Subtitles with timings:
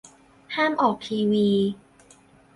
[0.55, 1.49] ห้ามออกทีวี